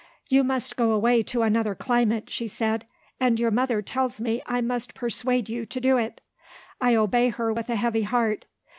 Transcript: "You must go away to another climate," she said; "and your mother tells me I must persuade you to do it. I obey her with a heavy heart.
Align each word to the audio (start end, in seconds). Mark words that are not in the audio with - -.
"You 0.29 0.43
must 0.43 0.77
go 0.77 0.93
away 0.93 1.21
to 1.21 1.43
another 1.43 1.75
climate," 1.75 2.27
she 2.27 2.47
said; 2.47 2.87
"and 3.19 3.39
your 3.39 3.51
mother 3.51 3.83
tells 3.83 4.19
me 4.19 4.41
I 4.47 4.59
must 4.59 4.95
persuade 4.95 5.47
you 5.47 5.63
to 5.67 5.79
do 5.79 5.97
it. 5.97 6.21
I 6.81 6.95
obey 6.95 7.29
her 7.29 7.53
with 7.53 7.69
a 7.69 7.75
heavy 7.75 8.01
heart. 8.01 8.47